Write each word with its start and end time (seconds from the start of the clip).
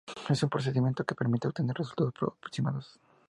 Es 0.29 0.41
un 0.41 0.49
procedimiento 0.49 1.03
que 1.05 1.13
permite 1.13 1.47
obtener 1.47 1.75
resultados 1.77 2.15
aproximados. 2.35 2.99